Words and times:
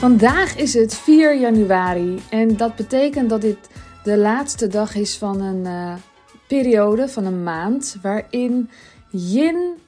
Vandaag 0.00 0.56
is 0.56 0.74
het 0.74 0.94
4 0.94 1.38
januari 1.38 2.20
en 2.30 2.56
dat 2.56 2.76
betekent 2.76 3.30
dat 3.30 3.40
dit 3.40 3.68
de 4.04 4.16
laatste 4.16 4.66
dag 4.66 4.94
is 4.94 5.16
van 5.16 5.40
een 5.40 5.64
uh, 5.64 5.94
periode, 6.46 7.08
van 7.08 7.24
een 7.24 7.42
maand, 7.42 7.96
waarin 8.02 8.70
yin 9.10 9.78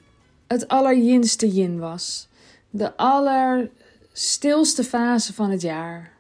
het 0.47 0.69
allerjinste 0.69 1.49
yin 1.49 1.79
was. 1.79 2.29
De 2.71 2.97
allerstilste 2.97 4.85
fase 4.85 5.35
van 5.35 5.51
het 5.51 5.63
jaar. 5.63 6.13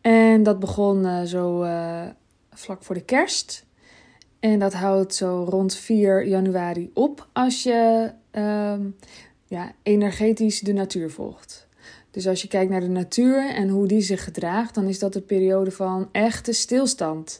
En 0.00 0.42
dat 0.42 0.58
begon 0.58 1.04
uh, 1.04 1.22
zo 1.22 1.62
uh, 1.62 2.02
vlak 2.52 2.82
voor 2.82 2.94
de 2.94 3.04
kerst. 3.04 3.64
En 4.40 4.58
dat 4.58 4.72
houdt 4.72 5.14
zo 5.14 5.46
rond 5.48 5.74
4 5.74 6.26
januari 6.26 6.90
op 6.94 7.28
als 7.32 7.62
je 7.62 8.10
ja, 9.46 9.72
energetisch 9.82 10.60
de 10.60 10.72
natuur 10.72 11.10
volgt. 11.10 11.67
Dus 12.10 12.26
als 12.26 12.42
je 12.42 12.48
kijkt 12.48 12.70
naar 12.70 12.80
de 12.80 12.88
natuur 12.88 13.50
en 13.54 13.68
hoe 13.68 13.86
die 13.86 14.00
zich 14.00 14.24
gedraagt, 14.24 14.74
dan 14.74 14.88
is 14.88 14.98
dat 14.98 15.14
een 15.14 15.24
periode 15.24 15.70
van 15.70 16.08
echte 16.12 16.52
stilstand. 16.52 17.38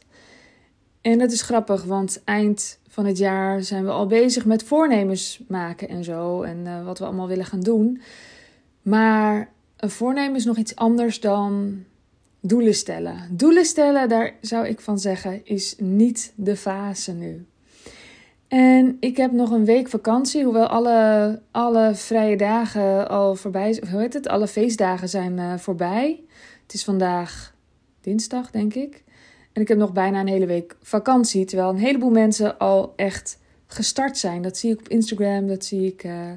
En 1.00 1.18
dat 1.18 1.32
is 1.32 1.42
grappig, 1.42 1.84
want 1.84 2.20
eind 2.24 2.78
van 2.88 3.06
het 3.06 3.18
jaar 3.18 3.62
zijn 3.62 3.84
we 3.84 3.90
al 3.90 4.06
bezig 4.06 4.44
met 4.44 4.62
voornemens 4.62 5.40
maken 5.48 5.88
en 5.88 6.04
zo. 6.04 6.42
En 6.42 6.58
uh, 6.66 6.84
wat 6.84 6.98
we 6.98 7.04
allemaal 7.04 7.28
willen 7.28 7.44
gaan 7.44 7.60
doen. 7.60 8.00
Maar 8.82 9.52
een 9.76 9.90
voornemen 9.90 10.36
is 10.36 10.44
nog 10.44 10.56
iets 10.56 10.76
anders 10.76 11.20
dan 11.20 11.84
doelen 12.40 12.74
stellen. 12.74 13.28
Doelen 13.30 13.64
stellen, 13.64 14.08
daar 14.08 14.34
zou 14.40 14.66
ik 14.66 14.80
van 14.80 14.98
zeggen, 14.98 15.40
is 15.44 15.74
niet 15.78 16.32
de 16.36 16.56
fase 16.56 17.12
nu. 17.12 17.46
En 18.48 18.96
ik 19.00 19.16
heb 19.16 19.32
nog 19.32 19.50
een 19.50 19.64
week 19.64 19.88
vakantie, 19.88 20.44
hoewel 20.44 20.66
alle, 20.66 21.40
alle 21.50 21.94
vrije 21.94 22.36
dagen 22.36 23.08
al 23.08 23.34
voorbij 23.34 23.82
Hoe 23.90 24.00
heet 24.00 24.12
het? 24.12 24.28
Alle 24.28 24.46
feestdagen 24.46 25.08
zijn 25.08 25.38
uh, 25.38 25.56
voorbij. 25.56 26.24
Het 26.62 26.74
is 26.74 26.84
vandaag 26.84 27.54
dinsdag, 28.00 28.50
denk 28.50 28.74
ik. 28.74 29.04
En 29.52 29.62
ik 29.62 29.68
heb 29.68 29.78
nog 29.78 29.92
bijna 29.92 30.20
een 30.20 30.26
hele 30.26 30.46
week 30.46 30.76
vakantie. 30.82 31.44
Terwijl 31.44 31.68
een 31.68 31.78
heleboel 31.78 32.10
mensen 32.10 32.58
al 32.58 32.92
echt 32.96 33.38
gestart 33.66 34.18
zijn. 34.18 34.42
Dat 34.42 34.56
zie 34.56 34.72
ik 34.72 34.78
op 34.78 34.88
Instagram, 34.88 35.46
dat 35.46 35.64
zie 35.64 35.86
ik 35.86 36.04
uh, 36.04 36.30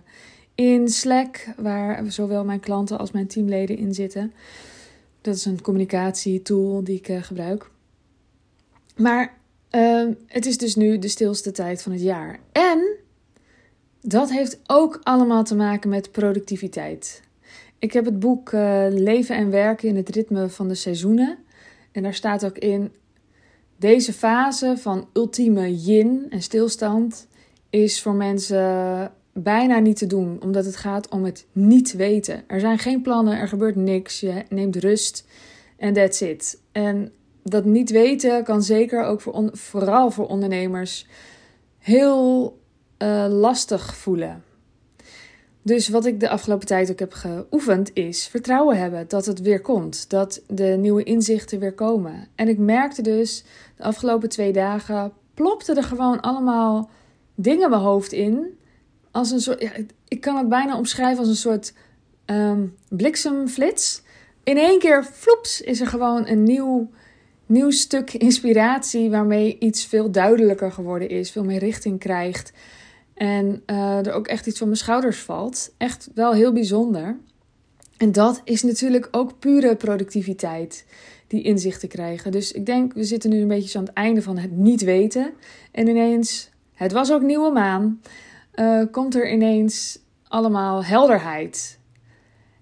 in 0.55 0.87
Slack, 0.87 1.47
waar 1.57 2.03
zowel 2.07 2.45
mijn 2.45 2.59
klanten 2.59 2.99
als 2.99 3.11
mijn 3.11 3.27
teamleden 3.27 3.77
in 3.77 3.93
zitten. 3.93 4.33
Dat 5.21 5.35
is 5.35 5.45
een 5.45 5.61
communicatietool 5.61 6.83
die 6.83 6.97
ik 6.97 7.09
uh, 7.09 7.23
gebruik. 7.23 7.69
Maar 8.95 9.39
uh, 9.71 10.07
het 10.27 10.45
is 10.45 10.57
dus 10.57 10.75
nu 10.75 10.99
de 10.99 11.07
stilste 11.07 11.51
tijd 11.51 11.81
van 11.81 11.91
het 11.91 12.01
jaar. 12.01 12.39
En 12.51 12.95
dat 14.01 14.31
heeft 14.31 14.59
ook 14.67 14.99
allemaal 15.03 15.43
te 15.43 15.55
maken 15.55 15.89
met 15.89 16.11
productiviteit. 16.11 17.21
Ik 17.79 17.93
heb 17.93 18.05
het 18.05 18.19
boek 18.19 18.51
uh, 18.51 18.85
Leven 18.89 19.35
en 19.35 19.49
Werken 19.49 19.89
in 19.89 19.95
het 19.95 20.09
ritme 20.09 20.49
van 20.49 20.67
de 20.67 20.75
seizoenen. 20.75 21.37
En 21.91 22.03
daar 22.03 22.13
staat 22.13 22.45
ook 22.45 22.57
in: 22.57 22.91
deze 23.77 24.13
fase 24.13 24.77
van 24.77 25.07
ultieme 25.13 25.75
yin 25.75 26.25
en 26.29 26.41
stilstand 26.41 27.27
is 27.69 28.01
voor 28.01 28.13
mensen 28.13 29.11
bijna 29.33 29.79
niet 29.79 29.97
te 29.97 30.07
doen, 30.07 30.41
omdat 30.41 30.65
het 30.65 30.75
gaat 30.75 31.09
om 31.09 31.23
het 31.23 31.45
niet 31.51 31.93
weten. 31.93 32.43
Er 32.47 32.59
zijn 32.59 32.79
geen 32.79 33.01
plannen, 33.01 33.37
er 33.37 33.47
gebeurt 33.47 33.75
niks, 33.75 34.19
je 34.19 34.43
neemt 34.49 34.75
rust 34.75 35.25
en 35.77 35.93
that's 35.93 36.21
it. 36.21 36.59
En 36.71 37.11
dat 37.43 37.65
niet 37.65 37.91
weten 37.91 38.43
kan 38.43 38.63
zeker 38.63 39.03
ook 39.03 39.21
voor 39.21 39.49
vooral 39.51 40.11
voor 40.11 40.27
ondernemers 40.27 41.07
heel 41.77 42.59
uh, 42.97 43.25
lastig 43.29 43.95
voelen. 43.95 44.43
Dus 45.61 45.87
wat 45.87 46.05
ik 46.05 46.19
de 46.19 46.29
afgelopen 46.29 46.67
tijd 46.67 46.91
ook 46.91 46.99
heb 46.99 47.13
geoefend 47.13 47.93
is 47.93 48.27
vertrouwen 48.27 48.77
hebben 48.77 49.07
dat 49.07 49.25
het 49.25 49.41
weer 49.41 49.61
komt, 49.61 50.09
dat 50.09 50.41
de 50.47 50.63
nieuwe 50.79 51.03
inzichten 51.03 51.59
weer 51.59 51.73
komen. 51.73 52.27
En 52.35 52.47
ik 52.47 52.57
merkte 52.57 53.01
dus 53.01 53.43
de 53.77 53.83
afgelopen 53.83 54.29
twee 54.29 54.53
dagen 54.53 55.13
plopte 55.33 55.73
er 55.73 55.83
gewoon 55.83 56.21
allemaal 56.21 56.89
dingen 57.35 57.69
mijn 57.69 57.81
hoofd 57.81 58.11
in. 58.11 58.57
Als 59.11 59.31
een 59.31 59.39
soort, 59.39 59.61
ja, 59.61 59.71
ik 60.07 60.21
kan 60.21 60.37
het 60.37 60.49
bijna 60.49 60.77
omschrijven 60.77 61.19
als 61.19 61.27
een 61.27 61.35
soort 61.35 61.73
um, 62.25 62.75
bliksemflits. 62.89 64.01
In 64.43 64.57
één 64.57 64.79
keer, 64.79 65.03
floeps, 65.03 65.61
is 65.61 65.81
er 65.81 65.87
gewoon 65.87 66.27
een 66.27 66.43
nieuw 66.43 66.89
nieuw 67.51 67.71
stuk 67.71 68.13
inspiratie 68.13 69.09
waarmee 69.09 69.57
iets 69.59 69.85
veel 69.85 70.11
duidelijker 70.11 70.71
geworden 70.71 71.09
is, 71.09 71.31
veel 71.31 71.43
meer 71.43 71.59
richting 71.59 71.99
krijgt. 71.99 72.51
En 73.13 73.63
uh, 73.65 74.05
er 74.05 74.13
ook 74.13 74.27
echt 74.27 74.47
iets 74.47 74.57
van 74.57 74.67
mijn 74.67 74.79
schouders 74.79 75.19
valt. 75.19 75.73
Echt 75.77 76.09
wel 76.13 76.33
heel 76.33 76.53
bijzonder. 76.53 77.17
En 77.97 78.11
dat 78.11 78.41
is 78.43 78.63
natuurlijk 78.63 79.07
ook 79.11 79.39
pure 79.39 79.75
productiviteit, 79.75 80.85
die 81.27 81.41
inzichten 81.41 81.87
krijgen. 81.87 82.31
Dus 82.31 82.51
ik 82.51 82.65
denk, 82.65 82.93
we 82.93 83.03
zitten 83.03 83.29
nu 83.29 83.41
een 83.41 83.47
beetje 83.47 83.77
aan 83.77 83.85
het 83.85 83.93
einde 83.93 84.21
van 84.21 84.37
het 84.37 84.51
niet 84.51 84.81
weten. 84.81 85.33
En 85.71 85.87
ineens, 85.87 86.49
het 86.73 86.91
was 86.91 87.11
ook 87.11 87.21
nieuwe 87.21 87.51
maan, 87.51 88.01
uh, 88.55 88.83
komt 88.91 89.15
er 89.15 89.31
ineens 89.31 89.99
allemaal 90.27 90.85
helderheid. 90.85 91.79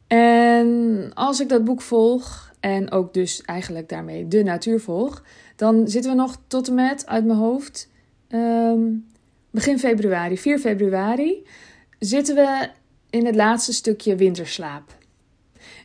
En 0.07 1.11
als 1.13 1.39
ik 1.39 1.49
dat 1.49 1.63
boek 1.63 1.81
volg, 1.81 2.48
en 2.59 2.91
ook 2.91 3.13
dus 3.13 3.41
eigenlijk 3.41 3.89
daarmee 3.89 4.27
de 4.27 4.43
natuur 4.43 4.79
volg, 4.79 5.23
dan 5.55 5.87
zitten 5.87 6.11
we 6.11 6.17
nog 6.17 6.37
tot 6.47 6.67
en 6.67 6.73
met 6.73 7.07
uit 7.07 7.25
mijn 7.25 7.39
hoofd 7.39 7.89
um, 8.29 9.05
begin 9.49 9.79
februari, 9.79 10.37
4 10.37 10.59
februari, 10.59 11.45
zitten 11.99 12.35
we 12.35 12.69
in 13.09 13.25
het 13.25 13.35
laatste 13.35 13.73
stukje 13.73 14.15
winterslaap. 14.15 14.97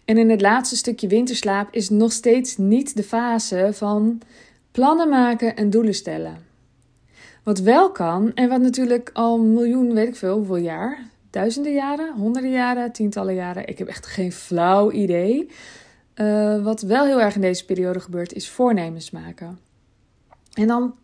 En 0.05 0.19
in 0.19 0.31
het 0.31 0.41
laatste 0.41 0.77
stukje 0.77 1.09
winterslaap 1.09 1.69
is 1.71 1.91
nog 1.91 2.13
steeds 2.13 2.57
niet 2.57 2.97
de 2.97 3.03
fase 3.03 3.71
van 3.73 4.21
plannen 4.71 5.09
maken 5.09 5.57
en 5.57 5.71
doelen 5.71 5.95
stellen. 5.95 6.39
Wat 7.43 7.59
wel 7.59 7.91
kan, 7.91 8.35
en 8.35 8.49
wat 8.49 8.61
natuurlijk 8.61 9.11
al 9.13 9.39
miljoen, 9.39 9.95
weet 9.95 10.09
ik 10.09 10.17
veel, 10.17 10.37
hoeveel 10.37 10.57
jaar, 10.57 10.99
duizenden 11.31 11.73
jaren, 11.73 12.15
honderden 12.15 12.51
jaren, 12.51 12.93
tientallen 12.93 13.35
jaren, 13.35 13.69
ik 13.69 13.79
heb 13.79 13.89
echt 13.89 14.07
geen 14.07 14.33
flauw 14.33 14.91
idee. 14.91 15.51
Uh, 16.17 16.63
wat 16.63 16.83
wel 16.83 17.05
heel 17.05 17.21
erg 17.21 17.35
in 17.35 17.41
deze 17.41 17.65
periode 17.65 18.01
gebeurt, 18.01 18.33
is 18.33 18.51
voornemens 18.51 19.11
maken. 19.11 19.59
En 20.53 20.67
dan 20.67 20.95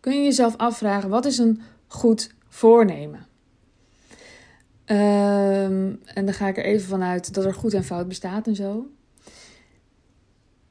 kun 0.00 0.12
je 0.12 0.22
jezelf 0.22 0.56
afvragen: 0.56 1.08
wat 1.08 1.24
is 1.24 1.38
een 1.38 1.60
goed 1.86 2.34
voornemen? 2.48 3.26
Um, 4.86 6.00
en 6.04 6.24
dan 6.24 6.32
ga 6.32 6.48
ik 6.48 6.56
er 6.56 6.64
even 6.64 6.88
vanuit 6.88 7.34
dat 7.34 7.44
er 7.44 7.54
goed 7.54 7.74
en 7.74 7.84
fout 7.84 8.08
bestaat 8.08 8.46
en 8.46 8.54
zo. 8.54 8.86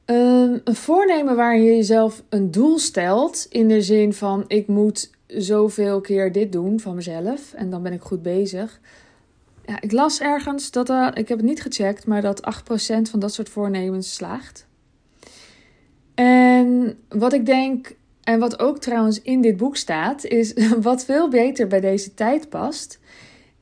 Um, 0.04 0.60
een 0.64 0.74
voornemen 0.74 1.36
waar 1.36 1.56
je 1.56 1.64
jezelf 1.64 2.22
een 2.28 2.50
doel 2.50 2.78
stelt, 2.78 3.46
in 3.50 3.68
de 3.68 3.82
zin 3.82 4.12
van: 4.12 4.44
ik 4.46 4.66
moet 4.66 5.10
zoveel 5.26 6.00
keer 6.00 6.32
dit 6.32 6.52
doen 6.52 6.80
van 6.80 6.94
mezelf 6.94 7.52
en 7.52 7.70
dan 7.70 7.82
ben 7.82 7.92
ik 7.92 8.02
goed 8.02 8.22
bezig 8.22 8.80
ja, 9.66 9.80
ik 9.80 9.92
las 9.92 10.20
ergens 10.20 10.70
dat, 10.70 10.90
uh, 10.90 11.08
ik 11.14 11.28
heb 11.28 11.38
het 11.38 11.46
niet 11.46 11.62
gecheckt, 11.62 12.06
maar 12.06 12.22
dat 12.22 12.40
8% 12.40 13.10
van 13.10 13.20
dat 13.20 13.34
soort 13.34 13.48
voornemens 13.48 14.14
slaagt. 14.14 14.66
En 16.14 16.98
wat 17.08 17.32
ik 17.32 17.46
denk, 17.46 17.96
en 18.22 18.38
wat 18.38 18.58
ook 18.58 18.78
trouwens 18.78 19.22
in 19.22 19.40
dit 19.40 19.56
boek 19.56 19.76
staat, 19.76 20.24
is 20.24 20.52
wat 20.80 21.04
veel 21.04 21.28
beter 21.28 21.66
bij 21.66 21.80
deze 21.80 22.14
tijd 22.14 22.48
past, 22.48 22.98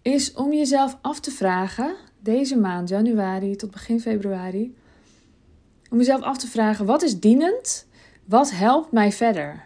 is 0.03 0.33
om 0.33 0.53
jezelf 0.53 0.99
af 1.01 1.21
te 1.21 1.31
vragen, 1.31 1.95
deze 2.21 2.59
maand, 2.59 2.89
januari 2.89 3.57
tot 3.57 3.71
begin 3.71 4.01
februari, 4.01 4.75
om 5.91 5.99
jezelf 5.99 6.21
af 6.21 6.39
te 6.39 6.47
vragen: 6.47 6.87
wat 6.87 7.03
is 7.03 7.21
dienend? 7.21 7.87
Wat 8.25 8.51
helpt 8.51 8.93
mij 8.93 9.13
verder? 9.13 9.65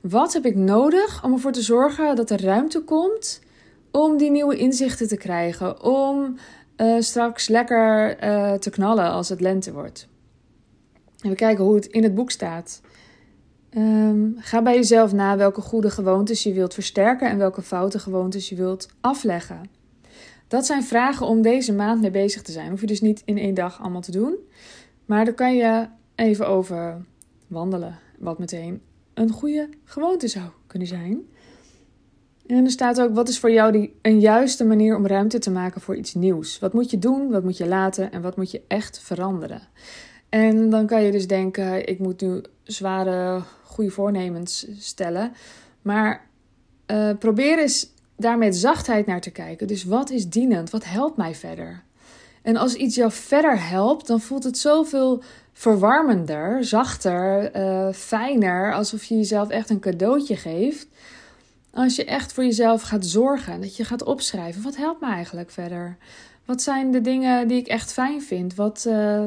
Wat 0.00 0.32
heb 0.32 0.46
ik 0.46 0.54
nodig 0.54 1.24
om 1.24 1.32
ervoor 1.32 1.52
te 1.52 1.62
zorgen 1.62 2.16
dat 2.16 2.30
er 2.30 2.42
ruimte 2.42 2.80
komt 2.80 3.40
om 3.90 4.16
die 4.16 4.30
nieuwe 4.30 4.56
inzichten 4.56 5.08
te 5.08 5.16
krijgen. 5.16 5.82
Om 5.82 6.36
uh, 6.76 7.00
straks 7.00 7.48
lekker 7.48 8.24
uh, 8.24 8.52
te 8.52 8.70
knallen 8.70 9.10
als 9.10 9.28
het 9.28 9.40
lente 9.40 9.72
wordt. 9.72 10.08
En 11.20 11.30
we 11.30 11.36
kijken 11.36 11.64
hoe 11.64 11.74
het 11.74 11.86
in 11.86 12.02
het 12.02 12.14
boek 12.14 12.30
staat. 12.30 12.80
Um, 13.76 14.36
ga 14.38 14.62
bij 14.62 14.74
jezelf 14.74 15.12
na 15.12 15.36
welke 15.36 15.60
goede 15.60 15.90
gewoontes 15.90 16.42
je 16.42 16.52
wilt 16.52 16.74
versterken 16.74 17.28
en 17.28 17.38
welke 17.38 17.62
foute 17.62 17.98
gewoontes 17.98 18.48
je 18.48 18.56
wilt 18.56 18.88
afleggen. 19.00 19.70
Dat 20.48 20.66
zijn 20.66 20.84
vragen 20.84 21.26
om 21.26 21.42
deze 21.42 21.72
maand 21.72 22.00
mee 22.00 22.10
bezig 22.10 22.42
te 22.42 22.52
zijn. 22.52 22.70
Hoef 22.70 22.80
je 22.80 22.86
dus 22.86 23.00
niet 23.00 23.22
in 23.24 23.38
één 23.38 23.54
dag 23.54 23.80
allemaal 23.80 24.00
te 24.00 24.10
doen. 24.10 24.36
Maar 25.04 25.24
daar 25.24 25.34
kan 25.34 25.56
je 25.56 25.86
even 26.14 26.48
over 26.48 27.04
wandelen. 27.46 27.98
Wat 28.18 28.38
meteen 28.38 28.82
een 29.14 29.30
goede 29.30 29.68
gewoonte 29.84 30.28
zou 30.28 30.44
kunnen 30.66 30.88
zijn. 30.88 31.20
En 32.48 32.64
er 32.64 32.70
staat 32.70 33.00
ook, 33.00 33.14
wat 33.14 33.28
is 33.28 33.38
voor 33.38 33.50
jou 33.50 33.72
die, 33.72 33.94
een 34.02 34.20
juiste 34.20 34.64
manier 34.64 34.96
om 34.96 35.06
ruimte 35.06 35.38
te 35.38 35.50
maken 35.50 35.80
voor 35.80 35.96
iets 35.96 36.14
nieuws? 36.14 36.58
Wat 36.58 36.72
moet 36.72 36.90
je 36.90 36.98
doen, 36.98 37.30
wat 37.30 37.44
moet 37.44 37.56
je 37.56 37.66
laten 37.66 38.12
en 38.12 38.22
wat 38.22 38.36
moet 38.36 38.50
je 38.50 38.62
echt 38.68 39.00
veranderen? 39.00 39.60
En 40.28 40.70
dan 40.70 40.86
kan 40.86 41.02
je 41.02 41.12
dus 41.12 41.26
denken, 41.26 41.88
ik 41.88 41.98
moet 41.98 42.20
nu 42.20 42.42
zware, 42.62 43.42
goede 43.62 43.90
voornemens 43.90 44.66
stellen. 44.78 45.32
Maar 45.82 46.26
uh, 46.86 47.10
probeer 47.18 47.58
eens 47.58 47.92
daar 48.16 48.38
met 48.38 48.56
zachtheid 48.56 49.06
naar 49.06 49.20
te 49.20 49.30
kijken. 49.30 49.66
Dus 49.66 49.84
wat 49.84 50.10
is 50.10 50.28
dienend? 50.28 50.70
Wat 50.70 50.84
helpt 50.84 51.16
mij 51.16 51.34
verder? 51.34 51.82
En 52.42 52.56
als 52.56 52.74
iets 52.74 52.94
jou 52.94 53.12
verder 53.12 53.68
helpt, 53.68 54.06
dan 54.06 54.20
voelt 54.20 54.44
het 54.44 54.58
zoveel 54.58 55.22
verwarmender, 55.52 56.64
zachter, 56.64 57.56
uh, 57.56 57.92
fijner, 57.92 58.74
alsof 58.74 59.04
je 59.04 59.16
jezelf 59.16 59.48
echt 59.48 59.70
een 59.70 59.80
cadeautje 59.80 60.36
geeft. 60.36 60.86
Als 61.78 61.96
je 61.96 62.04
echt 62.04 62.32
voor 62.32 62.44
jezelf 62.44 62.82
gaat 62.82 63.06
zorgen, 63.06 63.60
dat 63.60 63.76
je 63.76 63.84
gaat 63.84 64.02
opschrijven, 64.02 64.62
wat 64.62 64.76
helpt 64.76 65.00
me 65.00 65.06
eigenlijk 65.06 65.50
verder? 65.50 65.96
Wat 66.44 66.62
zijn 66.62 66.90
de 66.90 67.00
dingen 67.00 67.48
die 67.48 67.58
ik 67.58 67.66
echt 67.66 67.92
fijn 67.92 68.22
vind? 68.22 68.54
Wat, 68.54 68.84
uh, 68.88 69.26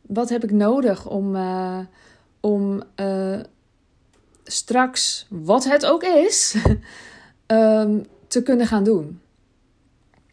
wat 0.00 0.28
heb 0.28 0.44
ik 0.44 0.50
nodig 0.50 1.06
om, 1.08 1.36
uh, 1.36 1.78
om 2.40 2.82
straks, 4.44 5.26
wat 5.30 5.64
het 5.64 5.86
ook 5.86 6.02
is, 6.02 6.56
um, 7.46 8.06
te 8.28 8.42
kunnen 8.42 8.66
gaan 8.66 8.84
doen? 8.84 9.20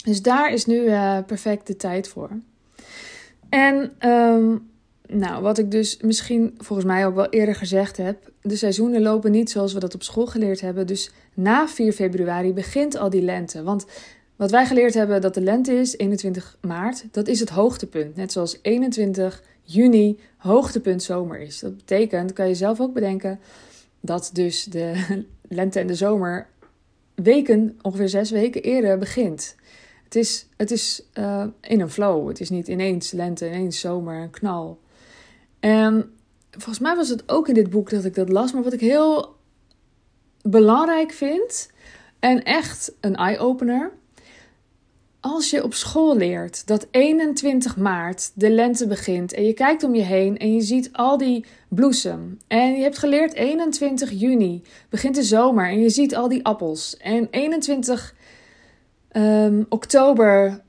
Dus 0.04 0.22
daar 0.22 0.52
is 0.52 0.66
nu 0.66 0.86
perfect 1.26 1.68
de 1.68 1.76
tijd 1.76 2.08
voor. 2.08 2.30
En 3.50 3.94
um, 4.10 4.71
nou, 5.12 5.42
wat 5.42 5.58
ik 5.58 5.72
dus 5.72 5.98
misschien 6.02 6.54
volgens 6.58 6.88
mij 6.88 7.06
ook 7.06 7.16
wel 7.16 7.30
eerder 7.30 7.56
gezegd 7.56 7.98
heb. 7.98 8.32
De 8.42 8.56
seizoenen 8.56 9.02
lopen 9.02 9.32
niet 9.32 9.50
zoals 9.50 9.74
we 9.74 9.80
dat 9.80 9.94
op 9.94 10.04
school 10.04 10.26
geleerd 10.26 10.62
hebben. 10.62 10.88
Dus 10.88 11.12
na 11.34 11.68
4 11.68 11.94
februari 11.94 12.54
begint 12.54 12.96
al 12.96 13.10
die 13.10 13.22
lente. 13.22 13.64
Want 13.64 13.86
wat 14.36 14.52
wij 14.52 14.66
geleerd 14.66 14.94
hebben 14.94 15.22
dat 15.22 15.34
de 15.34 15.42
lente 15.42 15.74
is, 15.74 15.98
21 15.98 16.58
maart, 16.62 17.06
dat 17.12 17.28
is 17.28 17.40
het 17.40 17.50
hoogtepunt. 17.50 18.16
Net 18.16 18.32
zoals 18.32 18.60
21 18.62 19.44
juni 19.64 20.20
hoogtepunt 20.38 21.04
zomer 21.04 21.40
is. 21.40 21.60
Dat 21.60 21.78
betekent, 21.78 22.34
kan 22.34 22.48
je 22.48 22.56
zelf 22.56 22.80
ook 22.80 22.94
bedenken, 22.94 23.40
dat 24.00 24.30
dus 24.34 24.64
de 24.64 25.06
lente 25.48 25.80
en 25.80 25.88
de 25.88 25.96
zomer 25.96 26.48
weken, 27.16 27.80
ongeveer 27.82 28.10
zes 28.10 28.32
weken 28.32 28.62
eerder 28.62 28.98
begint. 28.98 29.56
Het 30.04 30.16
is, 30.16 30.48
het 30.58 30.72
is 30.72 31.04
uh, 31.14 31.46
in 31.62 31.82
een 31.82 31.90
flow. 31.90 32.28
Het 32.28 32.40
is 32.40 32.50
niet 32.50 32.68
ineens 32.68 33.12
lente, 33.12 33.48
ineens 33.48 33.80
zomer, 33.80 34.22
een 34.22 34.30
knal. 34.30 34.80
En 35.62 36.14
volgens 36.52 36.80
mij 36.80 36.96
was 36.96 37.10
het 37.10 37.30
ook 37.30 37.48
in 37.48 37.54
dit 37.54 37.70
boek 37.70 37.90
dat 37.90 38.06
ik 38.06 38.16
dat 38.16 38.30
las. 38.30 38.54
Maar 38.54 38.64
wat 38.64 38.74
ik 38.74 38.80
heel 38.80 39.36
belangrijk 40.42 41.12
vind 41.12 41.72
en 42.20 42.44
echt 42.44 42.94
een 43.00 43.16
eye-opener. 43.16 43.92
Als 45.20 45.50
je 45.50 45.64
op 45.64 45.74
school 45.74 46.18
leert 46.18 46.68
dat 46.68 46.88
21 46.92 47.78
maart 47.78 48.32
de 48.34 48.50
lente 48.50 48.88
begint 48.88 49.34
en 49.34 49.44
je 49.44 49.54
kijkt 49.54 49.84
om 49.84 49.96
je 49.96 50.02
heen 50.02 50.38
en 50.38 50.54
je 50.54 50.62
ziet 50.62 50.90
al 50.94 51.18
die 51.18 51.46
bloesem. 51.68 52.40
En 52.48 52.76
je 52.76 52.82
hebt 52.82 52.98
geleerd 52.98 53.34
21 53.34 54.12
juni 54.12 54.62
begint 54.90 55.16
de 55.16 55.24
zomer 55.24 55.70
en 55.70 55.80
je 55.80 55.90
ziet 55.90 56.16
al 56.16 56.28
die 56.28 56.46
appels. 56.46 56.98
En 56.98 57.28
21 57.32 58.16
um, 59.12 59.22
ehm, 59.24 59.64
oktober 59.70 60.62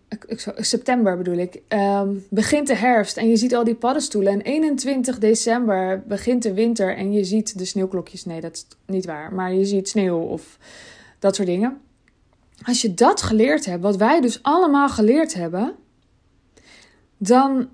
september 0.57 1.17
bedoel 1.17 1.37
ik, 1.37 1.63
ehm, 1.69 2.15
begint 2.31 2.67
de 2.67 2.77
herfst 2.77 3.17
en 3.17 3.29
je 3.29 3.37
ziet 3.37 3.55
al 3.55 3.65
die 3.65 3.75
paddenstoelen. 3.75 4.33
En 4.33 4.41
21 4.41 5.19
december 5.19 6.03
begint 6.07 6.43
de 6.43 6.55
winter 6.55 6.97
en 6.97 7.13
je 7.13 7.25
ziet 7.25 7.59
de 7.59 7.65
sneeuwklokjes. 7.65 8.25
Nee, 8.25 8.41
dat 8.41 8.53
is 8.53 8.67
niet 8.87 9.07
waar. 9.07 9.35
Maar 9.35 9.55
je 9.55 9.65
ziet 9.65 9.89
sneeuw 9.89 10.19
of 10.19 10.59
dat 11.19 11.35
soort 11.35 11.49
dingen. 11.49 11.81
Als 12.63 12.83
je 12.83 12.95
dat 12.95 13.23
geleerd 13.23 13.65
hebt, 13.65 13.83
wat 13.83 13.97
wij 13.97 14.21
dus 14.21 14.43
allemaal 14.43 14.89
geleerd 14.89 15.35
hebben, 15.35 15.75
dan 17.17 17.69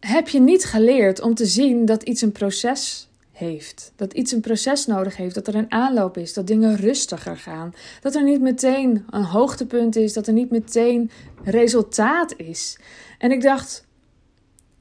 heb 0.00 0.28
je 0.28 0.40
niet 0.40 0.64
geleerd 0.64 1.20
om 1.20 1.34
te 1.34 1.46
zien 1.46 1.84
dat 1.84 2.02
iets 2.02 2.22
een 2.22 2.32
proces 2.32 3.07
heeft. 3.38 3.92
Dat 3.96 4.12
iets 4.12 4.32
een 4.32 4.40
proces 4.40 4.86
nodig 4.86 5.16
heeft, 5.16 5.34
dat 5.34 5.46
er 5.46 5.54
een 5.54 5.72
aanloop 5.72 6.16
is, 6.16 6.32
dat 6.32 6.46
dingen 6.46 6.76
rustiger 6.76 7.36
gaan. 7.36 7.74
Dat 8.00 8.14
er 8.14 8.22
niet 8.22 8.40
meteen 8.40 9.04
een 9.10 9.22
hoogtepunt 9.22 9.96
is, 9.96 10.12
dat 10.12 10.26
er 10.26 10.32
niet 10.32 10.50
meteen 10.50 11.10
resultaat 11.44 12.34
is. 12.36 12.78
En 13.18 13.30
ik 13.30 13.42
dacht, 13.42 13.86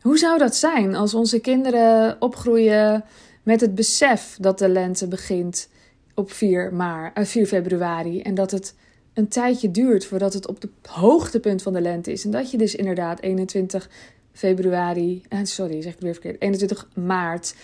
hoe 0.02 0.18
zou 0.18 0.38
dat 0.38 0.56
zijn 0.56 0.96
als 0.96 1.14
onze 1.14 1.40
kinderen 1.40 2.22
opgroeien 2.22 3.04
met 3.44 3.62
het 3.62 3.76
besef 3.76 4.38
dat 4.40 4.60
de 4.60 4.70
lente 4.70 5.08
begint 5.08 5.70
op 6.14 6.32
4, 6.32 6.74
maart, 6.74 7.28
4 7.28 7.46
februari 7.46 8.22
en 8.22 8.36
dat 8.36 8.52
het 8.52 8.76
een 9.14 9.28
tijdje 9.28 9.72
duurt 9.72 10.06
voordat 10.06 10.34
het 10.34 10.48
op 10.48 10.62
het 10.62 10.72
hoogtepunt 10.88 11.62
van 11.62 11.74
de 11.74 11.82
lente 11.82 12.12
is. 12.12 12.26
En 12.26 12.32
dat 12.32 12.52
je 12.52 12.58
dus 12.58 12.76
inderdaad 12.76 13.22
21 13.22 13.90
februari, 14.32 15.22
eh, 15.30 15.40
sorry, 15.44 15.82
zeg 15.82 15.94
ik 15.94 16.00
weer 16.00 16.14
verkeerd, 16.14 16.42
21 16.42 16.88
maart 16.94 17.56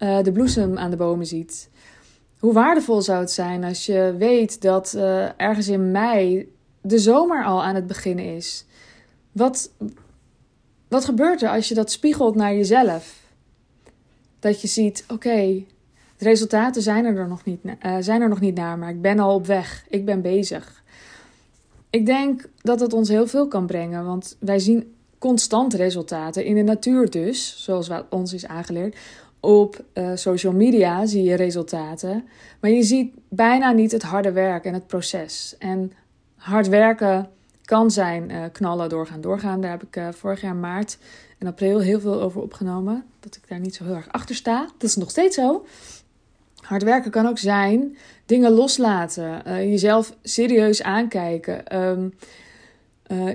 uh, 0.00 0.22
de 0.22 0.32
bloesem 0.32 0.78
aan 0.78 0.90
de 0.90 0.96
bomen 0.96 1.26
ziet. 1.26 1.68
Hoe 2.38 2.52
waardevol 2.52 3.02
zou 3.02 3.20
het 3.20 3.30
zijn 3.30 3.64
als 3.64 3.86
je 3.86 4.14
weet 4.18 4.60
dat 4.60 4.92
uh, 4.96 5.40
ergens 5.40 5.68
in 5.68 5.90
mei 5.90 6.52
de 6.80 6.98
zomer 6.98 7.44
al 7.44 7.62
aan 7.62 7.74
het 7.74 7.86
beginnen 7.86 8.36
is? 8.36 8.64
Wat, 9.32 9.72
wat 10.88 11.04
gebeurt 11.04 11.42
er 11.42 11.48
als 11.48 11.68
je 11.68 11.74
dat 11.74 11.90
spiegelt 11.90 12.34
naar 12.34 12.54
jezelf? 12.54 13.18
Dat 14.38 14.60
je 14.60 14.68
ziet, 14.68 15.04
oké, 15.08 15.64
de 16.16 16.24
resultaten 16.24 16.82
zijn 16.82 17.04
er, 17.04 17.28
nog 17.28 17.44
niet, 17.44 17.60
uh, 17.64 17.96
zijn 18.00 18.22
er 18.22 18.28
nog 18.28 18.40
niet 18.40 18.54
naar, 18.54 18.78
maar 18.78 18.90
ik 18.90 19.02
ben 19.02 19.18
al 19.18 19.34
op 19.34 19.46
weg. 19.46 19.84
Ik 19.88 20.04
ben 20.04 20.22
bezig. 20.22 20.82
Ik 21.90 22.06
denk 22.06 22.48
dat 22.62 22.80
het 22.80 22.92
ons 22.92 23.08
heel 23.08 23.26
veel 23.26 23.48
kan 23.48 23.66
brengen, 23.66 24.04
want 24.04 24.36
wij 24.38 24.58
zien 24.58 24.94
constant 25.18 25.74
resultaten 25.74 26.44
in 26.44 26.54
de 26.54 26.62
natuur 26.62 27.10
dus, 27.10 27.64
zoals 27.64 27.90
ons 28.10 28.32
is 28.32 28.46
aangeleerd 28.46 28.96
op 29.40 29.84
uh, 29.94 30.10
social 30.14 30.52
media 30.52 31.06
zie 31.06 31.22
je 31.22 31.34
resultaten, 31.34 32.24
maar 32.60 32.70
je 32.70 32.82
ziet 32.82 33.14
bijna 33.28 33.72
niet 33.72 33.92
het 33.92 34.02
harde 34.02 34.32
werk 34.32 34.64
en 34.64 34.74
het 34.74 34.86
proces. 34.86 35.54
En 35.58 35.92
hard 36.36 36.68
werken 36.68 37.28
kan 37.64 37.90
zijn 37.90 38.30
uh, 38.30 38.44
knallen, 38.52 38.88
doorgaan, 38.88 39.20
doorgaan. 39.20 39.60
Daar 39.60 39.70
heb 39.70 39.82
ik 39.82 39.96
uh, 39.96 40.08
vorig 40.10 40.40
jaar 40.40 40.54
maart 40.54 40.98
en 41.38 41.46
april 41.46 41.78
heel 41.78 42.00
veel 42.00 42.20
over 42.20 42.40
opgenomen. 42.40 43.04
Dat 43.20 43.36
ik 43.36 43.48
daar 43.48 43.60
niet 43.60 43.74
zo 43.74 43.84
heel 43.84 43.94
erg 43.94 44.12
achter 44.12 44.34
sta. 44.34 44.68
Dat 44.78 44.88
is 44.88 44.96
nog 44.96 45.10
steeds 45.10 45.36
zo. 45.36 45.66
Hard 46.60 46.82
werken 46.82 47.10
kan 47.10 47.26
ook 47.26 47.38
zijn 47.38 47.96
dingen 48.26 48.50
loslaten, 48.50 49.42
jezelf 49.68 50.16
serieus 50.22 50.82
aankijken. 50.82 51.76
Um, 51.78 52.14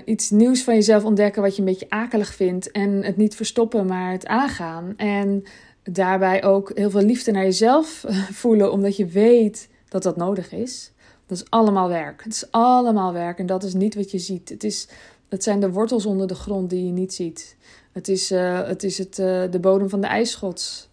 iets 0.05 0.29
nieuws 0.29 0.63
van 0.63 0.73
jezelf 0.73 1.03
ontdekken 1.03 1.41
wat 1.41 1.55
je 1.55 1.59
een 1.59 1.67
beetje 1.67 1.89
akelig 1.89 2.33
vindt. 2.33 2.71
En 2.71 3.03
het 3.03 3.17
niet 3.17 3.35
verstoppen, 3.35 3.85
maar 3.85 4.11
het 4.11 4.27
aangaan. 4.27 4.93
En 4.97 5.43
daarbij 5.91 6.43
ook 6.43 6.71
heel 6.73 6.89
veel 6.89 7.01
liefde 7.01 7.31
naar 7.31 7.43
jezelf 7.43 8.03
eh, 8.03 8.17
voelen, 8.17 8.71
omdat 8.71 8.95
je 8.95 9.05
weet 9.05 9.69
dat 9.89 10.03
dat 10.03 10.15
nodig 10.15 10.51
is. 10.51 10.91
Dat 11.25 11.37
is 11.37 11.49
allemaal 11.49 11.89
werk. 11.89 12.23
Het 12.23 12.33
is 12.33 12.51
allemaal 12.51 13.13
werk 13.13 13.39
en 13.39 13.45
dat 13.45 13.63
is 13.63 13.73
niet 13.73 13.95
wat 13.95 14.11
je 14.11 14.19
ziet. 14.19 14.49
Het, 14.49 14.63
is, 14.63 14.87
het 15.29 15.43
zijn 15.43 15.59
de 15.59 15.71
wortels 15.71 16.05
onder 16.05 16.27
de 16.27 16.35
grond 16.35 16.69
die 16.69 16.85
je 16.85 16.91
niet 16.91 17.13
ziet. 17.13 17.55
Het 17.91 18.07
is, 18.07 18.31
uh, 18.31 18.67
het, 18.67 18.83
is 18.83 18.97
het, 18.97 19.19
uh, 19.19 19.43
de 19.51 19.59
bodem 19.59 19.89
van 19.89 20.01
de 20.01 20.07
ijsschots. 20.07 20.89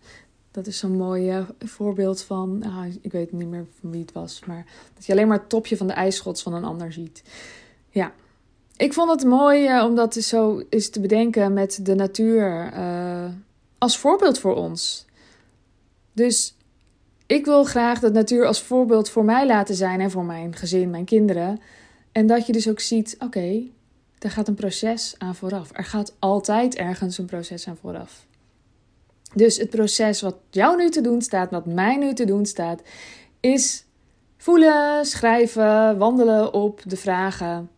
Dat 0.50 0.66
is 0.66 0.78
zo'n 0.78 0.96
mooi 0.96 1.46
voorbeeld 1.58 2.22
van. 2.22 2.62
Ah, 2.64 2.84
ik 3.00 3.12
weet 3.12 3.32
niet 3.32 3.48
meer 3.48 3.66
van 3.80 3.90
wie 3.90 4.00
het 4.00 4.12
was. 4.12 4.40
Maar 4.46 4.66
dat 4.94 5.06
je 5.06 5.12
alleen 5.12 5.28
maar 5.28 5.38
het 5.38 5.48
topje 5.48 5.76
van 5.76 5.86
de 5.86 5.92
ijsschots 5.92 6.42
van 6.42 6.54
een 6.54 6.64
ander 6.64 6.92
ziet. 6.92 7.22
Ja. 7.90 8.12
Ik 8.76 8.92
vond 8.92 9.10
het 9.10 9.24
mooi 9.24 9.82
om 9.82 9.94
dat 9.94 10.14
zo 10.14 10.62
eens 10.68 10.88
te 10.88 11.00
bedenken 11.00 11.52
met 11.52 11.78
de 11.82 11.94
natuur 11.94 12.72
als 13.82 13.98
voorbeeld 13.98 14.38
voor 14.38 14.54
ons. 14.54 15.06
Dus 16.12 16.56
ik 17.26 17.44
wil 17.44 17.64
graag 17.64 18.00
de 18.00 18.10
natuur 18.10 18.46
als 18.46 18.62
voorbeeld 18.62 19.10
voor 19.10 19.24
mij 19.24 19.46
laten 19.46 19.74
zijn 19.74 20.00
en 20.00 20.10
voor 20.10 20.24
mijn 20.24 20.56
gezin, 20.56 20.90
mijn 20.90 21.04
kinderen. 21.04 21.60
En 22.12 22.26
dat 22.26 22.46
je 22.46 22.52
dus 22.52 22.68
ook 22.68 22.80
ziet, 22.80 23.14
oké, 23.14 23.24
okay, 23.24 23.72
er 24.18 24.30
gaat 24.30 24.48
een 24.48 24.54
proces 24.54 25.14
aan 25.18 25.34
vooraf. 25.34 25.70
Er 25.72 25.84
gaat 25.84 26.14
altijd 26.18 26.74
ergens 26.74 27.18
een 27.18 27.26
proces 27.26 27.68
aan 27.68 27.76
vooraf. 27.76 28.26
Dus 29.34 29.56
het 29.56 29.70
proces 29.70 30.20
wat 30.20 30.36
jou 30.50 30.76
nu 30.76 30.90
te 30.90 31.00
doen 31.00 31.22
staat, 31.22 31.50
wat 31.50 31.66
mij 31.66 31.96
nu 31.96 32.14
te 32.14 32.24
doen 32.24 32.46
staat, 32.46 32.82
is 33.40 33.84
voelen, 34.36 35.06
schrijven, 35.06 35.98
wandelen 35.98 36.52
op 36.52 36.82
de 36.86 36.96
vragen 36.96 37.70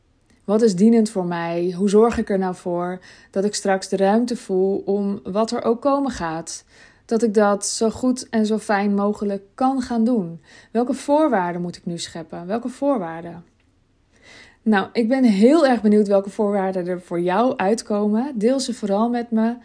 wat 0.44 0.62
is 0.62 0.76
dienend 0.76 1.10
voor 1.10 1.24
mij? 1.24 1.74
Hoe 1.76 1.88
zorg 1.88 2.18
ik 2.18 2.30
er 2.30 2.38
nou 2.38 2.54
voor 2.54 2.98
dat 3.30 3.44
ik 3.44 3.54
straks 3.54 3.88
de 3.88 3.96
ruimte 3.96 4.36
voel 4.36 4.82
om 4.84 5.20
wat 5.22 5.50
er 5.50 5.62
ook 5.62 5.80
komen 5.80 6.10
gaat? 6.10 6.64
Dat 7.04 7.22
ik 7.22 7.34
dat 7.34 7.66
zo 7.66 7.90
goed 7.90 8.28
en 8.28 8.46
zo 8.46 8.58
fijn 8.58 8.94
mogelijk 8.94 9.42
kan 9.54 9.82
gaan 9.82 10.04
doen. 10.04 10.40
Welke 10.70 10.94
voorwaarden 10.94 11.62
moet 11.62 11.76
ik 11.76 11.86
nu 11.86 11.98
scheppen? 11.98 12.46
Welke 12.46 12.68
voorwaarden? 12.68 13.44
Nou, 14.62 14.88
ik 14.92 15.08
ben 15.08 15.24
heel 15.24 15.66
erg 15.66 15.82
benieuwd 15.82 16.08
welke 16.08 16.30
voorwaarden 16.30 16.86
er 16.86 17.00
voor 17.00 17.20
jou 17.20 17.56
uitkomen. 17.56 18.32
Deel 18.34 18.60
ze 18.60 18.74
vooral 18.74 19.08
met 19.10 19.30
me. 19.30 19.56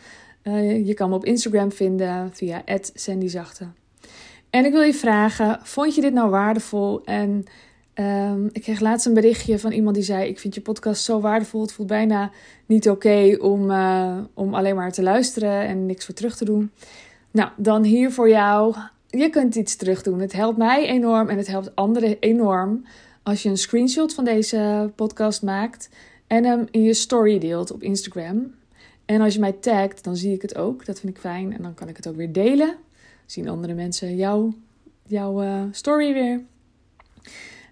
Uh, 0.44 0.88
je 0.88 0.94
kan 0.94 1.10
me 1.10 1.16
op 1.16 1.26
Instagram 1.26 1.72
vinden 1.72 2.30
via 2.34 2.64
@sandyzachte. 2.94 3.68
En 4.50 4.66
ik 4.66 4.72
wil 4.72 4.82
je 4.82 4.94
vragen: 4.94 5.60
vond 5.64 5.96
je 5.96 6.02
dit 6.02 6.14
nou 6.14 6.30
waardevol 6.30 7.04
en 7.06 7.46
Ehm, 8.00 8.46
ik 8.52 8.62
kreeg 8.62 8.80
laatst 8.80 9.06
een 9.06 9.14
berichtje 9.14 9.60
van 9.60 9.72
iemand 9.72 9.96
die 9.96 10.04
zei: 10.04 10.28
Ik 10.30 10.40
vind 10.40 10.56
je 10.56 10.62
podcast 10.62 11.04
zo 11.04 11.20
waardevol. 11.20 11.62
Het 11.62 11.72
voelt 11.72 11.88
bijna 11.88 12.32
niet 12.66 12.90
oké 12.90 13.38
om, 13.40 13.72
uh, 13.72 14.18
om 14.34 14.54
alleen 14.54 14.76
maar 14.76 14.92
te 14.92 15.04
luisteren 15.04 15.68
en 15.68 15.86
niks 15.86 16.06
voor 16.06 16.14
terug 16.14 16.38
te 16.38 16.46
doen. 16.46 16.72
Nou, 17.32 17.50
dan 17.58 17.84
hier 17.84 18.12
voor 18.12 18.30
jou. 18.30 18.76
Je 19.08 19.30
kunt 19.30 19.56
iets 19.56 19.76
terug 19.76 20.04
doen. 20.04 20.20
Het 20.20 20.34
helpt 20.34 20.58
mij 20.58 20.88
enorm 20.88 21.30
en 21.30 21.38
het 21.38 21.48
helpt 21.48 21.76
anderen 21.76 22.18
enorm 22.20 22.86
als 23.24 23.44
je 23.44 23.50
een 23.50 23.58
screenshot 23.58 24.14
van 24.14 24.26
deze 24.26 24.92
podcast 24.96 25.44
maakt 25.44 25.90
en 26.28 26.44
hem 26.44 26.68
in 26.72 26.84
je 26.84 26.94
story 26.94 27.40
deelt 27.40 27.72
op 27.72 27.84
Instagram. 27.84 28.54
En 29.06 29.22
als 29.22 29.34
je 29.34 29.40
mij 29.40 29.52
tagt, 29.54 30.04
dan 30.04 30.16
zie 30.16 30.34
ik 30.34 30.42
het 30.42 30.56
ook. 30.56 30.86
Dat 30.86 31.00
vind 31.00 31.16
ik 31.16 31.22
fijn. 31.22 31.54
En 31.54 31.62
dan 31.62 31.74
kan 31.74 31.88
ik 31.88 31.96
het 31.96 32.08
ook 32.08 32.16
weer 32.16 32.32
delen. 32.32 32.76
Zien 33.26 33.50
andere 33.50 33.74
mensen 33.74 34.16
jouw, 34.16 34.54
jouw 35.06 35.44
uh, 35.44 35.64
story 35.72 36.14
weer. 36.14 36.42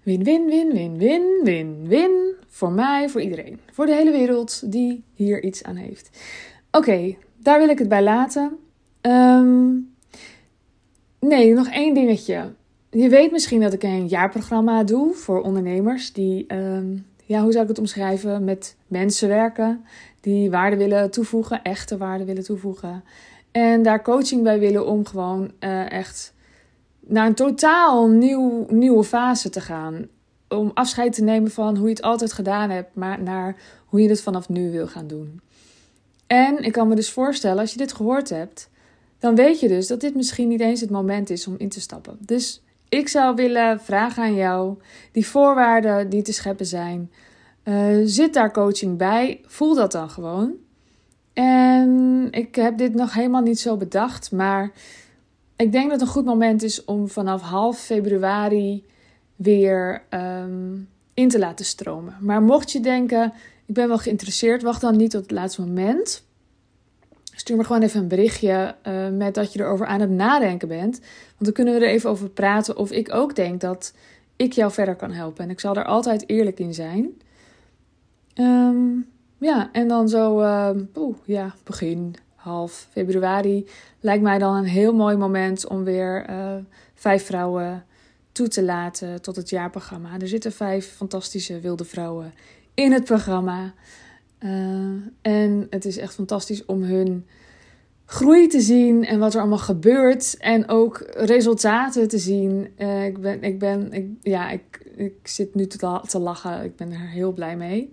Win, 0.08 0.24
win, 0.24 0.46
win, 0.46 0.72
win, 0.72 0.98
win, 0.98 1.22
win, 1.44 1.88
win. 1.88 2.34
Voor 2.46 2.72
mij, 2.72 3.08
voor 3.08 3.20
iedereen. 3.20 3.60
Voor 3.72 3.86
de 3.86 3.94
hele 3.94 4.10
wereld 4.10 4.72
die 4.72 5.04
hier 5.14 5.42
iets 5.42 5.62
aan 5.62 5.76
heeft. 5.76 6.10
Oké, 6.70 7.16
daar 7.36 7.58
wil 7.58 7.68
ik 7.68 7.78
het 7.78 7.88
bij 7.88 8.02
laten. 8.02 8.58
Um, 9.02 9.94
nee, 11.20 11.54
nog 11.54 11.68
één 11.68 11.94
dingetje. 11.94 12.52
Je 12.90 13.08
weet 13.08 13.30
misschien 13.30 13.60
dat 13.60 13.72
ik 13.72 13.82
een 13.82 14.06
jaarprogramma 14.06 14.84
doe 14.84 15.14
voor 15.14 15.40
ondernemers 15.40 16.12
die, 16.12 16.54
um, 16.54 17.06
ja, 17.24 17.42
hoe 17.42 17.52
zou 17.52 17.62
ik 17.62 17.68
het 17.68 17.78
omschrijven? 17.78 18.44
Met 18.44 18.76
mensen 18.86 19.28
werken 19.28 19.84
die 20.20 20.50
waarde 20.50 20.76
willen 20.76 21.10
toevoegen, 21.10 21.62
echte 21.62 21.96
waarde 21.96 22.24
willen 22.24 22.44
toevoegen. 22.44 23.04
En 23.50 23.82
daar 23.82 24.02
coaching 24.02 24.42
bij 24.42 24.58
willen 24.58 24.86
om 24.86 25.06
gewoon 25.06 25.50
uh, 25.60 25.92
echt 25.92 26.34
naar 27.08 27.26
een 27.26 27.34
totaal 27.34 28.08
nieuw, 28.08 28.66
nieuwe 28.70 29.04
fase 29.04 29.50
te 29.50 29.60
gaan. 29.60 30.08
Om 30.48 30.70
afscheid 30.74 31.12
te 31.12 31.22
nemen 31.22 31.50
van 31.50 31.76
hoe 31.76 31.88
je 31.88 31.94
het 31.94 32.02
altijd 32.02 32.32
gedaan 32.32 32.70
hebt, 32.70 32.94
maar 32.94 33.22
naar 33.22 33.56
hoe 33.86 34.02
je 34.02 34.08
het 34.08 34.20
vanaf 34.20 34.48
nu 34.48 34.70
wil 34.70 34.86
gaan 34.86 35.06
doen. 35.06 35.40
En 36.26 36.62
ik 36.62 36.72
kan 36.72 36.88
me 36.88 36.94
dus 36.94 37.10
voorstellen, 37.10 37.58
als 37.58 37.72
je 37.72 37.78
dit 37.78 37.92
gehoord 37.92 38.28
hebt, 38.28 38.70
dan 39.18 39.34
weet 39.34 39.60
je 39.60 39.68
dus 39.68 39.86
dat 39.86 40.00
dit 40.00 40.14
misschien 40.14 40.48
niet 40.48 40.60
eens 40.60 40.80
het 40.80 40.90
moment 40.90 41.30
is 41.30 41.46
om 41.46 41.54
in 41.58 41.68
te 41.68 41.80
stappen. 41.80 42.16
Dus 42.20 42.62
ik 42.88 43.08
zou 43.08 43.34
willen 43.34 43.80
vragen 43.80 44.22
aan 44.22 44.34
jou, 44.34 44.76
die 45.12 45.26
voorwaarden 45.26 46.08
die 46.08 46.22
te 46.22 46.32
scheppen 46.32 46.66
zijn, 46.66 47.10
uh, 47.64 48.00
zit 48.04 48.34
daar 48.34 48.52
coaching 48.52 48.98
bij? 48.98 49.40
Voel 49.46 49.74
dat 49.74 49.92
dan 49.92 50.10
gewoon. 50.10 50.52
En 51.32 52.28
ik 52.30 52.54
heb 52.54 52.78
dit 52.78 52.94
nog 52.94 53.14
helemaal 53.14 53.42
niet 53.42 53.60
zo 53.60 53.76
bedacht, 53.76 54.32
maar 54.32 54.72
ik 55.58 55.72
denk 55.72 55.90
dat 55.90 56.00
een 56.00 56.06
goed 56.06 56.24
moment 56.24 56.62
is 56.62 56.84
om 56.84 57.08
vanaf 57.08 57.42
half 57.42 57.78
februari 57.78 58.84
weer 59.36 60.02
um, 60.10 60.88
in 61.14 61.28
te 61.28 61.38
laten 61.38 61.64
stromen. 61.64 62.16
Maar 62.20 62.42
mocht 62.42 62.72
je 62.72 62.80
denken, 62.80 63.32
ik 63.66 63.74
ben 63.74 63.88
wel 63.88 63.98
geïnteresseerd, 63.98 64.62
wacht 64.62 64.80
dan 64.80 64.96
niet 64.96 65.10
tot 65.10 65.22
het 65.22 65.30
laatste 65.30 65.60
moment. 65.60 66.26
Stuur 67.34 67.56
me 67.56 67.64
gewoon 67.64 67.82
even 67.82 68.00
een 68.00 68.08
berichtje 68.08 68.74
uh, 68.86 69.08
met 69.08 69.34
dat 69.34 69.52
je 69.52 69.60
erover 69.60 69.86
aan 69.86 70.00
het 70.00 70.10
nadenken 70.10 70.68
bent. 70.68 70.98
Want 70.98 71.44
dan 71.44 71.52
kunnen 71.52 71.74
we 71.74 71.80
er 71.80 71.92
even 71.92 72.10
over 72.10 72.28
praten 72.28 72.76
of 72.76 72.90
ik 72.90 73.14
ook 73.14 73.36
denk 73.36 73.60
dat 73.60 73.94
ik 74.36 74.52
jou 74.52 74.72
verder 74.72 74.96
kan 74.96 75.12
helpen. 75.12 75.44
En 75.44 75.50
ik 75.50 75.60
zal 75.60 75.76
er 75.76 75.84
altijd 75.84 76.28
eerlijk 76.28 76.58
in 76.58 76.74
zijn. 76.74 77.20
Um, 78.34 79.06
ja, 79.38 79.68
en 79.72 79.88
dan 79.88 80.08
zo, 80.08 80.40
uh, 80.40 80.70
ja, 81.24 81.54
begin 81.64 82.14
half 82.48 82.88
februari 82.90 83.66
lijkt 84.00 84.22
mij 84.22 84.38
dan 84.38 84.56
een 84.56 84.64
heel 84.64 84.94
mooi 84.94 85.16
moment 85.16 85.66
om 85.66 85.84
weer 85.84 86.30
uh, 86.30 86.54
vijf 86.94 87.26
vrouwen 87.26 87.84
toe 88.32 88.48
te 88.48 88.62
laten 88.62 89.22
tot 89.22 89.36
het 89.36 89.48
jaarprogramma. 89.48 90.18
Er 90.18 90.28
zitten 90.28 90.52
vijf 90.52 90.94
fantastische 90.96 91.60
wilde 91.60 91.84
vrouwen 91.84 92.34
in 92.74 92.92
het 92.92 93.04
programma. 93.04 93.74
Uh, 94.40 94.50
en 95.22 95.66
het 95.70 95.84
is 95.84 95.96
echt 95.96 96.14
fantastisch 96.14 96.64
om 96.64 96.82
hun 96.82 97.26
groei 98.04 98.46
te 98.46 98.60
zien 98.60 99.04
en 99.04 99.18
wat 99.18 99.34
er 99.34 99.40
allemaal 99.40 99.58
gebeurt. 99.58 100.36
En 100.36 100.68
ook 100.68 101.04
resultaten 101.16 102.08
te 102.08 102.18
zien. 102.18 102.68
Uh, 102.78 103.04
ik 103.04 103.20
ben, 103.20 103.42
ik 103.42 103.58
ben, 103.58 103.92
ik, 103.92 104.06
ja, 104.22 104.50
ik, 104.50 104.92
ik 104.96 105.14
zit 105.22 105.54
nu 105.54 105.66
te, 105.66 106.00
te 106.06 106.18
lachen. 106.18 106.64
Ik 106.64 106.76
ben 106.76 106.92
er 106.92 107.08
heel 107.08 107.32
blij 107.32 107.56
mee. 107.56 107.92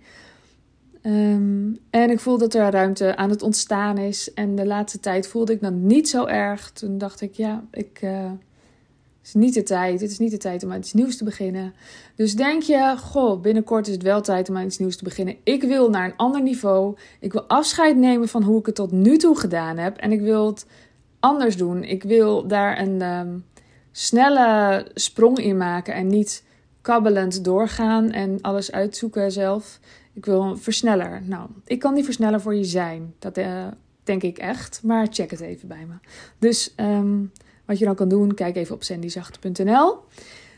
Um, 1.01 1.54
en 1.89 2.09
ik 2.09 2.19
voel 2.19 2.37
dat 2.37 2.53
er 2.53 2.71
ruimte 2.71 3.15
aan 3.15 3.29
het 3.29 3.41
ontstaan 3.41 3.97
is. 3.97 4.33
En 4.33 4.55
de 4.55 4.65
laatste 4.65 4.99
tijd 4.99 5.27
voelde 5.27 5.53
ik 5.53 5.61
dat 5.61 5.73
niet 5.73 6.09
zo 6.09 6.25
erg. 6.25 6.71
Toen 6.71 6.97
dacht 6.97 7.21
ik, 7.21 7.33
ja, 7.33 7.63
ik, 7.71 7.99
uh, 8.03 8.31
het 9.19 9.27
is 9.27 9.33
niet 9.33 9.53
de 9.53 9.63
tijd. 9.63 10.01
Het 10.01 10.11
is 10.11 10.19
niet 10.19 10.31
de 10.31 10.37
tijd 10.37 10.63
om 10.63 10.71
aan 10.71 10.77
iets 10.77 10.93
nieuws 10.93 11.17
te 11.17 11.23
beginnen. 11.23 11.73
Dus 12.15 12.35
denk 12.35 12.61
je, 12.61 12.95
goh, 12.97 13.41
binnenkort 13.41 13.87
is 13.87 13.93
het 13.93 14.03
wel 14.03 14.21
tijd 14.21 14.49
om 14.49 14.57
aan 14.57 14.65
iets 14.65 14.77
nieuws 14.77 14.97
te 14.97 15.03
beginnen. 15.03 15.35
Ik 15.43 15.63
wil 15.63 15.89
naar 15.89 16.05
een 16.05 16.17
ander 16.17 16.41
niveau. 16.41 16.95
Ik 17.19 17.31
wil 17.31 17.43
afscheid 17.43 17.97
nemen 17.97 18.27
van 18.27 18.43
hoe 18.43 18.59
ik 18.59 18.65
het 18.65 18.75
tot 18.75 18.91
nu 18.91 19.17
toe 19.17 19.37
gedaan 19.37 19.77
heb. 19.77 19.97
En 19.97 20.11
ik 20.11 20.21
wil 20.21 20.45
het 20.45 20.65
anders 21.19 21.57
doen. 21.57 21.83
Ik 21.83 22.03
wil 22.03 22.47
daar 22.47 22.79
een 22.79 23.01
um, 23.01 23.45
snelle 23.91 24.85
sprong 24.93 25.39
in 25.39 25.57
maken 25.57 25.93
en 25.93 26.07
niet 26.07 26.43
kabbelend 26.85 27.43
doorgaan 27.43 28.11
en 28.11 28.41
alles 28.41 28.71
uitzoeken 28.71 29.31
zelf. 29.31 29.79
Ik 30.13 30.25
wil 30.25 30.41
een 30.41 30.57
versneller. 30.57 31.21
Nou, 31.23 31.49
ik 31.65 31.79
kan 31.79 31.95
die 31.95 32.03
versneller 32.03 32.41
voor 32.41 32.55
je 32.55 32.63
zijn. 32.63 33.13
Dat 33.19 33.37
uh, 33.37 33.67
denk 34.03 34.23
ik 34.23 34.37
echt. 34.37 34.79
Maar 34.83 35.07
check 35.09 35.31
het 35.31 35.39
even 35.39 35.67
bij 35.67 35.85
me. 35.87 35.93
Dus 36.39 36.73
um, 36.77 37.31
wat 37.65 37.79
je 37.79 37.85
dan 37.85 37.95
kan 37.95 38.09
doen, 38.09 38.33
kijk 38.33 38.55
even 38.55 38.75
op 38.75 38.83
sandyzachte.nl. 38.83 39.97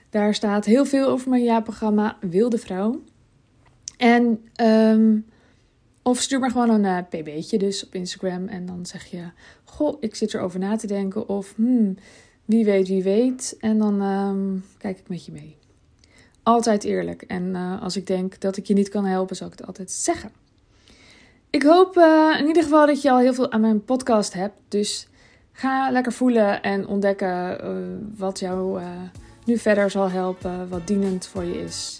Daar 0.09 0.33
staat 0.33 0.65
heel 0.65 0.85
veel 0.85 1.07
over 1.07 1.29
mijn 1.29 1.43
jaarprogramma 1.43 2.17
Wilde 2.21 2.57
Vrouw. 2.57 3.01
En 3.97 4.41
um, 4.61 5.25
of 6.01 6.19
stuur 6.19 6.39
maar 6.39 6.51
gewoon 6.51 6.69
een 6.69 6.83
uh, 6.83 6.97
pb'tje 7.09 7.57
dus 7.57 7.85
op 7.85 7.95
Instagram. 7.95 8.47
En 8.47 8.65
dan 8.65 8.85
zeg 8.85 9.05
je, 9.05 9.23
goh, 9.63 9.97
ik 9.99 10.15
zit 10.15 10.33
erover 10.33 10.59
na 10.59 10.75
te 10.75 10.87
denken. 10.87 11.29
Of 11.29 11.53
hmm, 11.55 11.97
wie 12.45 12.65
weet, 12.65 12.87
wie 12.87 13.03
weet. 13.03 13.55
En 13.59 13.77
dan 13.77 14.01
um, 14.01 14.63
kijk 14.77 14.99
ik 14.99 15.09
met 15.09 15.25
je 15.25 15.31
mee 15.31 15.57
altijd 16.47 16.83
eerlijk. 16.83 17.21
En 17.21 17.43
uh, 17.43 17.81
als 17.81 17.95
ik 17.95 18.07
denk 18.07 18.39
dat 18.39 18.57
ik 18.57 18.65
je 18.65 18.73
niet 18.73 18.89
kan 18.89 19.05
helpen, 19.05 19.35
zal 19.35 19.47
ik 19.47 19.53
het 19.57 19.67
altijd 19.67 19.91
zeggen. 19.91 20.31
Ik 21.49 21.63
hoop 21.63 21.97
uh, 21.97 22.35
in 22.39 22.47
ieder 22.47 22.63
geval 22.63 22.85
dat 22.85 23.01
je 23.01 23.11
al 23.11 23.19
heel 23.19 23.33
veel 23.33 23.51
aan 23.51 23.61
mijn 23.61 23.85
podcast 23.85 24.33
hebt. 24.33 24.55
Dus 24.67 25.07
ga 25.51 25.91
lekker 25.91 26.11
voelen 26.11 26.61
en 26.61 26.87
ontdekken 26.87 27.63
uh, 27.63 27.69
wat 28.17 28.39
jou 28.39 28.81
nu 29.45 29.57
verder 29.57 29.89
zal 29.89 30.09
helpen, 30.09 30.69
wat 30.69 30.87
dienend 30.87 31.27
voor 31.27 31.43
je 31.43 31.63
is. 31.63 31.99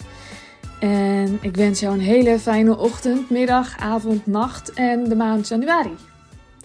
En 0.80 1.38
ik 1.40 1.56
wens 1.56 1.80
jou 1.80 1.94
een 1.94 2.00
hele 2.00 2.38
fijne 2.38 2.76
ochtend, 2.76 3.30
middag, 3.30 3.78
avond, 3.78 4.26
nacht 4.26 4.72
en 4.72 5.04
de 5.08 5.16
maand 5.16 5.48
januari. 5.48 5.94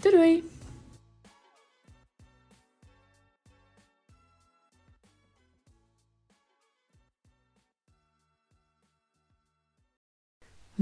Doei 0.01 0.15
doei! 0.15 0.52